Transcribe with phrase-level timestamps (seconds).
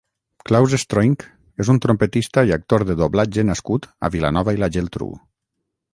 [0.49, 1.25] Klaus Stroink
[1.65, 5.11] és un trompetista i actor de doblatge nascut a Vilanova i la Geltrú.